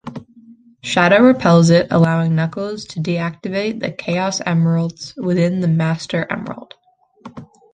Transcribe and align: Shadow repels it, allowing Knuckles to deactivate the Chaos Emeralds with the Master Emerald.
Shadow 0.81 1.19
repels 1.21 1.69
it, 1.69 1.89
allowing 1.91 2.33
Knuckles 2.35 2.85
to 2.85 2.99
deactivate 2.99 3.81
the 3.81 3.91
Chaos 3.91 4.41
Emeralds 4.43 5.13
with 5.15 5.37
the 5.37 5.67
Master 5.67 6.25
Emerald. 6.27 6.73